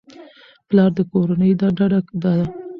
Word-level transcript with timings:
پلار 0.67 0.91
د 0.97 0.99
کورنۍ 1.11 1.51
ډډه 1.59 1.87
ده. 2.21 2.31